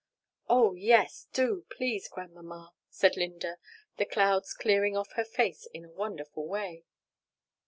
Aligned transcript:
"Oh, 0.49 0.73
yes, 0.73 1.27
do 1.31 1.67
please, 1.69 2.09
Grandmamma," 2.09 2.71
said 2.89 3.15
Linda, 3.15 3.57
the 3.97 4.05
clouds 4.05 4.51
clearing 4.55 4.97
off 4.97 5.11
her 5.11 5.23
face 5.25 5.67
in 5.75 5.85
a 5.85 5.91
wonderful 5.91 6.47
way. 6.47 6.85